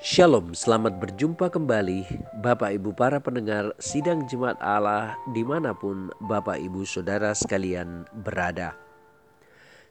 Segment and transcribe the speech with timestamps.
[0.00, 2.08] Shalom, selamat berjumpa kembali
[2.40, 8.72] Bapak Ibu para pendengar Sidang Jemaat Allah di mana pun Bapak Ibu Saudara sekalian berada.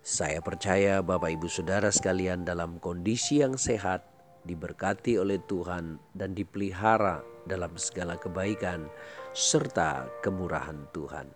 [0.01, 4.01] Saya percaya Bapak Ibu Saudara sekalian dalam kondisi yang sehat,
[4.49, 8.89] diberkati oleh Tuhan dan dipelihara dalam segala kebaikan
[9.37, 11.29] serta kemurahan Tuhan.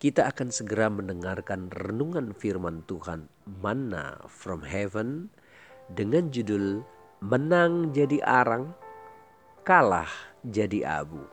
[0.00, 3.28] Kita akan segera mendengarkan renungan firman Tuhan
[3.60, 5.28] Manna from Heaven
[5.92, 6.80] dengan judul
[7.24, 8.76] menang jadi arang,
[9.64, 10.12] kalah
[10.44, 11.24] jadi abu.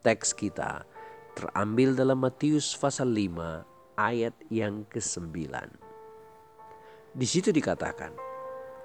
[0.00, 0.88] Teks kita
[1.36, 5.36] terambil dalam Matius pasal 5 ayat yang ke-9.
[7.12, 8.16] Di situ dikatakan,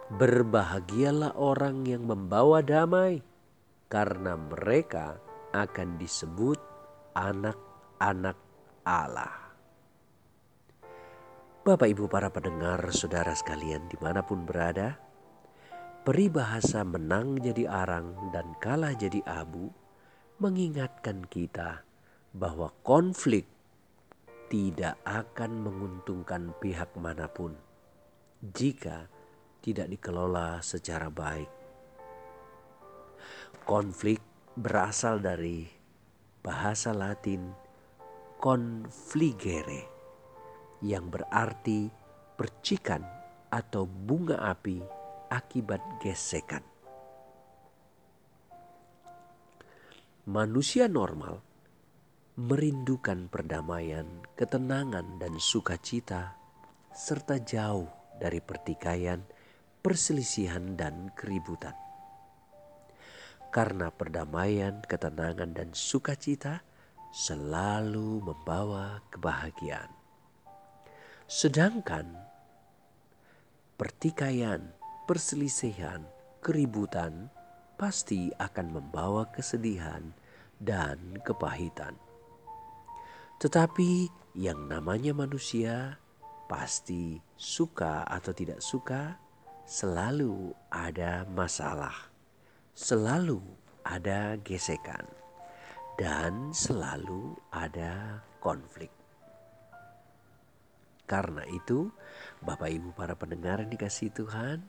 [0.06, 3.24] Berbahagialah orang yang membawa damai,
[3.88, 5.16] karena mereka
[5.56, 6.60] akan disebut
[7.16, 8.36] anak-anak
[8.84, 9.56] Allah.
[11.66, 15.05] Bapak ibu para pendengar saudara sekalian di mana pun berada,
[16.06, 19.74] Peribahasa menang jadi arang dan kalah jadi abu
[20.38, 21.82] mengingatkan kita
[22.30, 23.50] bahwa konflik
[24.46, 27.58] tidak akan menguntungkan pihak mana pun
[28.38, 29.10] jika
[29.66, 31.50] tidak dikelola secara baik.
[33.66, 34.22] Konflik
[34.54, 35.66] berasal dari
[36.46, 37.50] bahasa Latin
[38.38, 39.90] confligere
[40.86, 41.90] yang berarti
[42.38, 43.02] percikan
[43.50, 45.05] atau bunga api
[45.36, 46.64] akibat gesekan.
[50.26, 51.44] Manusia normal
[52.36, 56.36] merindukan perdamaian, ketenangan, dan sukacita,
[56.92, 57.88] serta jauh
[58.20, 59.24] dari pertikaian,
[59.80, 61.76] perselisihan, dan keributan.
[63.52, 66.60] Karena perdamaian, ketenangan, dan sukacita
[67.16, 69.88] selalu membawa kebahagiaan,
[71.30, 72.20] sedangkan
[73.80, 74.76] pertikaian,
[75.06, 76.04] perselisihan,
[76.42, 77.30] keributan
[77.78, 80.14] pasti akan membawa kesedihan
[80.60, 81.94] dan kepahitan.
[83.40, 86.00] Tetapi yang namanya manusia
[86.46, 89.18] pasti suka atau tidak suka
[89.66, 92.14] selalu ada masalah.
[92.76, 93.42] Selalu
[93.86, 95.04] ada gesekan
[95.96, 98.92] dan selalu ada konflik.
[101.06, 101.94] Karena itu,
[102.42, 104.66] Bapak Ibu para pendengar yang dikasih Tuhan,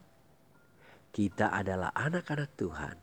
[1.17, 2.97] kita adalah anak-anak Tuhan.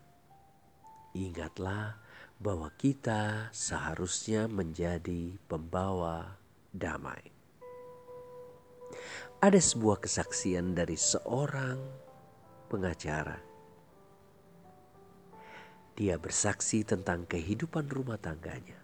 [1.18, 1.98] Ingatlah
[2.38, 6.38] bahwa kita seharusnya menjadi pembawa
[6.70, 7.34] damai.
[9.42, 11.82] Ada sebuah kesaksian dari seorang
[12.70, 13.42] pengacara.
[15.98, 18.78] Dia bersaksi tentang kehidupan rumah tangganya.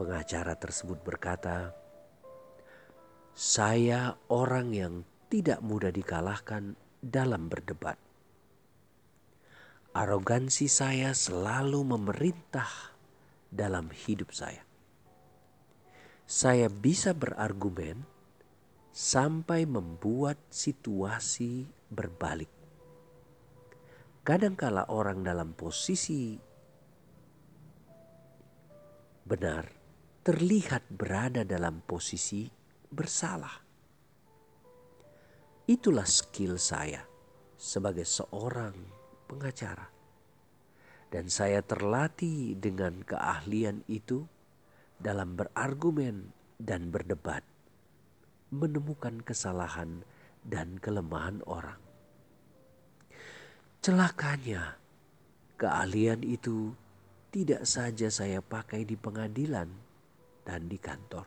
[0.00, 1.76] Pengacara tersebut berkata,
[3.36, 4.94] "Saya orang yang
[5.28, 7.98] tidak mudah dikalahkan dalam berdebat.
[9.96, 12.68] Arogansi saya selalu memerintah
[13.48, 14.60] dalam hidup saya.
[16.26, 18.04] Saya bisa berargumen
[18.92, 22.50] sampai membuat situasi berbalik.
[24.26, 26.34] Kadangkala orang dalam posisi
[29.26, 29.66] benar
[30.22, 32.46] terlihat berada dalam posisi
[32.90, 33.65] bersalah.
[35.66, 37.02] Itulah skill saya
[37.58, 38.78] sebagai seorang
[39.26, 39.90] pengacara.
[41.10, 44.30] Dan saya terlatih dengan keahlian itu
[44.94, 46.30] dalam berargumen
[46.62, 47.42] dan berdebat,
[48.54, 50.06] menemukan kesalahan
[50.46, 51.82] dan kelemahan orang.
[53.82, 54.78] Celakanya,
[55.58, 56.78] keahlian itu
[57.34, 59.66] tidak saja saya pakai di pengadilan
[60.46, 61.26] dan di kantor,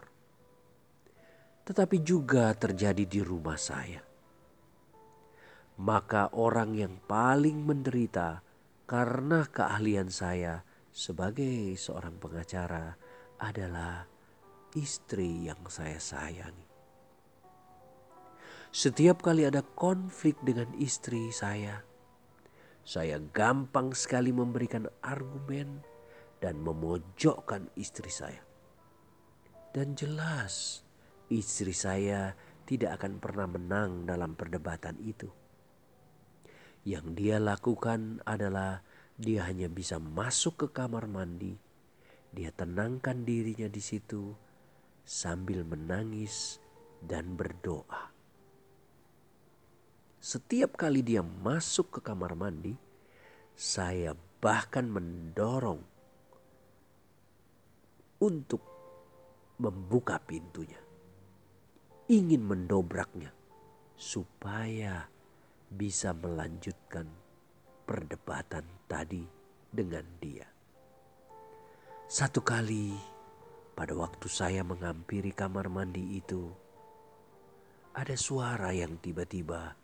[1.68, 4.09] tetapi juga terjadi di rumah saya
[5.80, 8.44] maka orang yang paling menderita
[8.84, 13.00] karena keahlian saya sebagai seorang pengacara
[13.40, 14.04] adalah
[14.76, 16.68] istri yang saya sayangi.
[18.76, 21.80] Setiap kali ada konflik dengan istri saya,
[22.84, 25.80] saya gampang sekali memberikan argumen
[26.44, 28.44] dan memojokkan istri saya.
[29.72, 30.84] Dan jelas,
[31.32, 32.36] istri saya
[32.68, 35.39] tidak akan pernah menang dalam perdebatan itu
[36.90, 38.82] yang dia lakukan adalah
[39.14, 41.54] dia hanya bisa masuk ke kamar mandi.
[42.34, 44.34] Dia tenangkan dirinya di situ
[45.06, 46.58] sambil menangis
[47.06, 48.10] dan berdoa.
[50.18, 52.74] Setiap kali dia masuk ke kamar mandi,
[53.54, 55.86] saya bahkan mendorong
[58.18, 58.66] untuk
[59.62, 60.82] membuka pintunya.
[62.10, 63.30] Ingin mendobraknya
[63.94, 65.19] supaya
[65.70, 67.06] bisa melanjutkan
[67.86, 69.22] perdebatan tadi
[69.70, 70.50] dengan dia.
[72.10, 72.98] Satu kali
[73.78, 76.50] pada waktu saya menghampiri kamar mandi itu,
[77.94, 79.78] ada suara yang tiba-tiba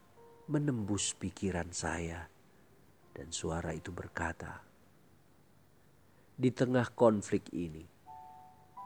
[0.50, 2.26] menembus pikiran saya,
[3.14, 4.66] dan suara itu berkata,
[6.34, 7.86] "Di tengah konflik ini,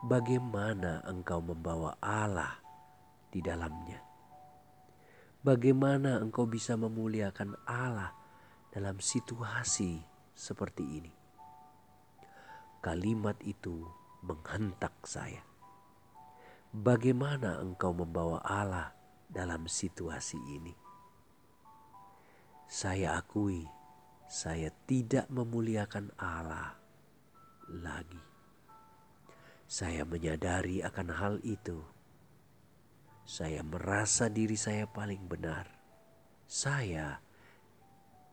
[0.03, 2.59] bagaimana engkau membawa Allah
[3.31, 4.08] di dalamnya?
[5.39, 8.11] Bagaimana engkau bisa memuliakan Allah
[8.75, 10.03] dalam situasi
[10.35, 11.13] seperti ini?"
[12.79, 13.83] Kalimat itu
[14.23, 15.43] menghentak saya.
[16.71, 18.95] Bagaimana engkau membawa Allah
[19.27, 20.71] dalam situasi ini?
[22.69, 23.65] Saya akui,
[24.29, 26.77] saya tidak memuliakan Allah
[27.67, 28.21] lagi.
[29.65, 31.81] Saya menyadari akan hal itu.
[33.29, 35.69] Saya merasa diri saya paling benar.
[36.49, 37.21] Saya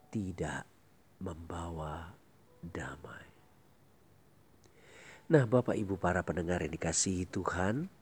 [0.09, 0.65] tidak
[1.21, 2.17] membawa
[2.65, 3.29] damai.
[5.29, 7.93] Nah, Bapak Ibu para pendengar yang dikasihi Tuhan,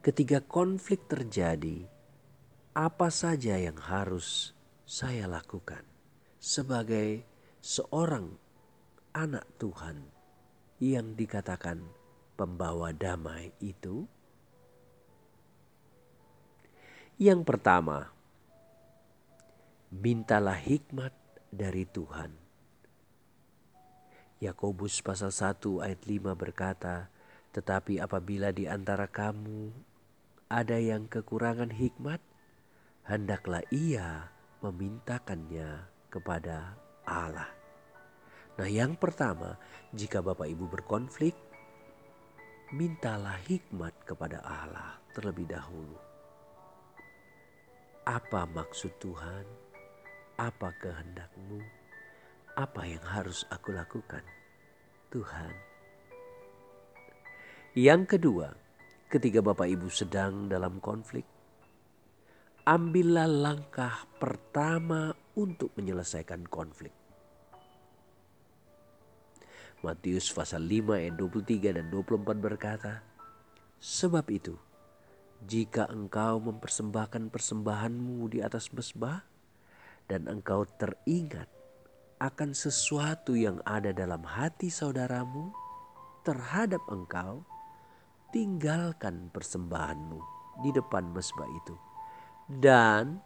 [0.00, 1.84] ketika konflik terjadi,
[2.72, 4.56] apa saja yang harus
[4.88, 5.84] saya lakukan
[6.40, 7.28] sebagai
[7.60, 8.40] seorang
[9.12, 10.00] anak Tuhan
[10.80, 11.84] yang dikatakan
[12.40, 14.08] pembawa damai itu?
[17.14, 18.10] Yang pertama,
[19.94, 21.14] mintalah hikmat
[21.54, 22.44] dari Tuhan
[24.44, 27.08] Yakobus pasal 1 ayat 5 berkata,
[27.56, 29.72] "Tetapi apabila di antara kamu
[30.52, 32.20] ada yang kekurangan hikmat,
[33.08, 34.28] hendaklah ia
[34.60, 36.76] memintakannya kepada
[37.08, 37.48] Allah."
[38.60, 39.56] Nah, yang pertama,
[39.96, 41.34] jika Bapak Ibu berkonflik,
[42.74, 46.13] mintalah hikmat kepada Allah terlebih dahulu.
[48.04, 49.48] Apa maksud Tuhan?
[50.36, 51.84] Apa kehendakmu?
[52.54, 54.22] apa yang harus aku lakukan,
[55.10, 55.54] Tuhan?
[57.74, 58.54] Yang kedua,
[59.10, 61.26] ketika Bapak Ibu sedang dalam konflik,
[62.62, 66.94] ambillah langkah pertama untuk menyelesaikan konflik.
[69.82, 73.02] Matius pasal 5 ayat 23 dan 24 berkata,
[73.82, 74.56] Sebab itu,
[75.44, 79.24] jika engkau mempersembahkan persembahanmu di atas mesbah,
[80.08, 81.48] dan engkau teringat
[82.20, 85.52] akan sesuatu yang ada dalam hati saudaramu
[86.24, 87.44] terhadap engkau,
[88.32, 90.20] tinggalkan persembahanmu
[90.64, 91.76] di depan mesbah itu.
[92.48, 93.20] Dan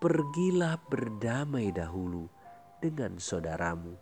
[0.00, 2.28] pergilah berdamai dahulu
[2.80, 3.96] dengan saudaramu,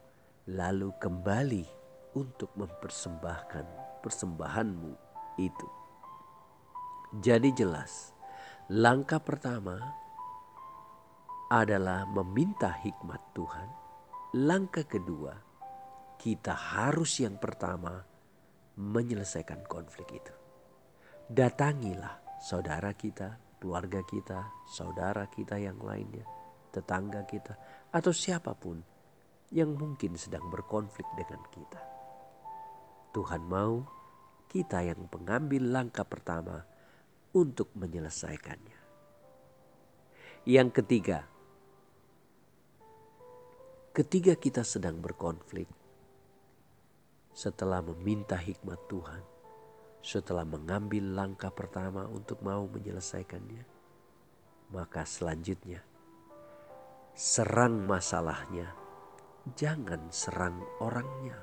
[0.46, 1.66] lalu kembali
[2.14, 3.66] untuk mempersembahkan
[4.02, 4.92] persembahanmu
[5.42, 5.87] itu.
[7.12, 8.12] Jadi jelas,
[8.68, 9.80] langkah pertama
[11.48, 13.88] adalah meminta hikmat Tuhan
[14.36, 15.32] Langkah kedua,
[16.20, 17.96] kita harus yang pertama
[18.76, 20.34] menyelesaikan konflik itu.
[21.32, 26.28] Datangilah saudara kita, keluarga kita, saudara kita yang lainnya,
[26.68, 27.56] tetangga kita,
[27.88, 28.84] atau siapa pun
[29.48, 31.80] yang mungkin sedang berkonflik dengan kita.
[33.16, 33.80] Tuhan mau
[34.44, 36.68] kita yang mengambil langkah pertama
[37.34, 38.78] untuk menyelesaikannya.
[40.48, 41.28] Yang ketiga,
[43.92, 45.68] ketika kita sedang berkonflik,
[47.34, 49.22] setelah meminta hikmat Tuhan,
[50.00, 53.62] setelah mengambil langkah pertama untuk mau menyelesaikannya,
[54.72, 55.84] maka selanjutnya
[57.18, 58.70] serang masalahnya,
[59.58, 61.34] jangan serang orangnya.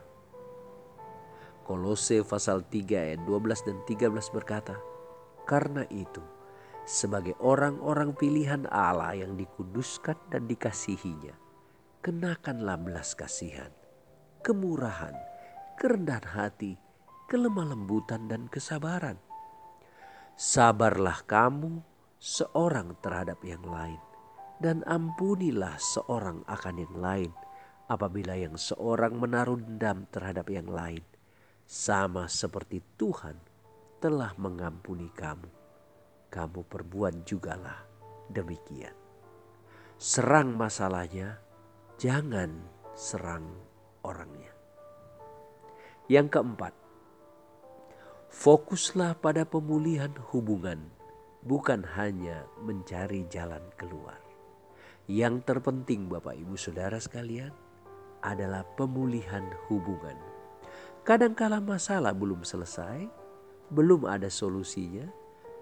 [1.68, 4.80] Kolose pasal 3 ayat 12 dan 13 berkata,
[5.46, 6.22] Karena itu,
[6.90, 11.38] sebagai orang-orang pilihan Allah yang dikuduskan dan dikasihinya,
[12.02, 13.70] kenakanlah belas kasihan,
[14.42, 15.14] kemurahan,
[15.78, 16.78] kerendahan hati,
[17.30, 19.18] kelemah lembutan dan kesabaran.
[20.34, 21.80] Sabarlah kamu
[22.18, 24.02] seorang terhadap yang lain
[24.58, 27.32] dan ampunilah seorang akan yang lain
[27.86, 31.06] apabila yang seorang menaruh dendam terhadap yang lain
[31.66, 33.38] sama seperti Tuhan
[34.06, 35.50] telah mengampuni kamu
[36.30, 37.82] kamu perbuat jugalah
[38.30, 38.94] demikian
[39.98, 41.42] serang masalahnya
[41.98, 42.52] jangan
[42.94, 43.48] serang
[44.04, 44.52] orangnya.
[46.06, 46.74] Yang keempat,
[48.30, 50.92] fokuslah pada pemulihan hubungan,
[51.42, 54.22] bukan hanya mencari jalan keluar.
[55.10, 57.54] Yang terpenting, Bapak Ibu Saudara sekalian,
[58.22, 60.18] adalah pemulihan hubungan.
[61.06, 63.06] Kadangkala masalah belum selesai,
[63.74, 65.06] belum ada solusinya,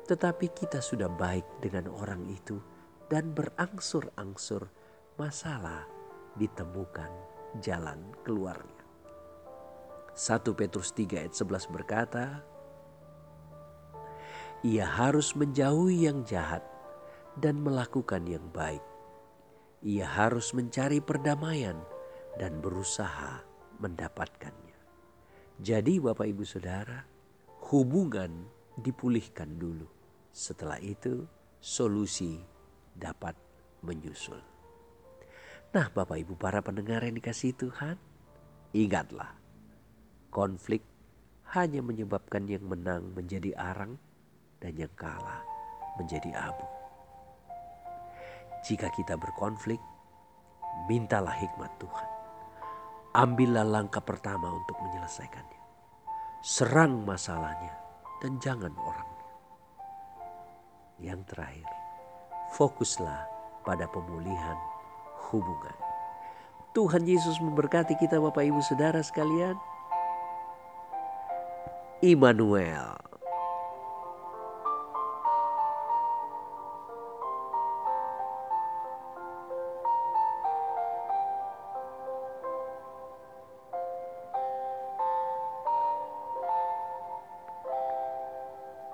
[0.03, 2.60] tetapi kita sudah baik dengan orang itu
[3.07, 4.67] dan berangsur-angsur
[5.15, 5.88] masalah
[6.36, 7.12] ditemukan
[7.62, 8.83] jalan keluarnya.
[10.13, 12.25] 1 Petrus 3 ayat 11 berkata,
[14.62, 16.62] Ia harus menjauhi yang jahat
[17.38, 18.83] dan melakukan yang baik.
[19.83, 21.75] Ia harus mencari perdamaian
[22.38, 23.43] dan berusaha
[23.81, 24.77] mendapatkannya.
[25.60, 27.12] Jadi Bapak Ibu Saudara,
[27.74, 28.46] hubungan
[28.77, 29.89] dipulihkan dulu.
[30.30, 31.25] Setelah itu
[31.58, 32.38] solusi
[32.94, 33.34] dapat
[33.82, 34.38] menyusul.
[35.74, 37.98] Nah Bapak Ibu para pendengar yang dikasih Tuhan,
[38.77, 39.42] ingatlah
[40.30, 40.86] Konflik
[41.53, 43.98] hanya menyebabkan yang menang menjadi arang
[44.62, 45.42] dan yang kalah
[45.98, 46.65] menjadi abu.
[48.65, 49.77] Jika kita berkonflik,
[50.89, 52.10] mintalah hikmat Tuhan.
[53.13, 55.62] Ambillah langkah pertama untuk menyelesaikannya.
[56.43, 57.71] Serang masalahnya
[58.19, 59.27] dan jangan orangnya.
[61.00, 61.71] Yang terakhir,
[62.59, 63.23] fokuslah
[63.63, 64.59] pada pemulihan
[65.31, 65.77] hubungan.
[66.75, 69.55] Tuhan Yesus memberkati kita Bapak Ibu Saudara sekalian.
[72.03, 73.12] Immanuel.